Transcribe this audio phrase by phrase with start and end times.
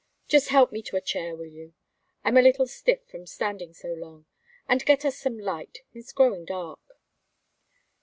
[0.27, 1.75] "Just help me to a chair, will you?
[2.23, 4.25] I'm a little stiff from standing so long.
[4.67, 5.83] And get us some light.
[5.93, 6.99] It's growing dark."